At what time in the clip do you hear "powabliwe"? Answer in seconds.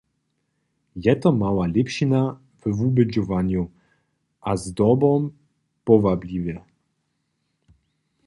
5.85-6.55